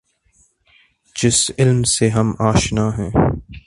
[1.21, 3.11] جس علم سے ہم آشنا ہیں۔